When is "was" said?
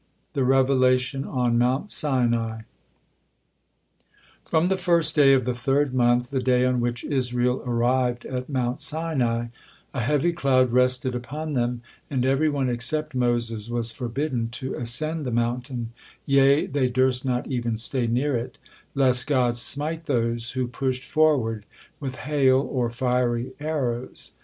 13.69-13.91